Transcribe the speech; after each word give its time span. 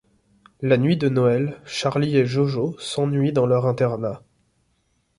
La 0.61 0.77
nuit 0.79 0.97
de 0.97 1.09
Noël, 1.09 1.61
Charlie 1.63 2.17
et 2.17 2.25
Jojo 2.25 2.75
s'ennuient 2.79 3.33
dans 3.33 3.45
leur 3.45 3.67
internat. 3.67 4.23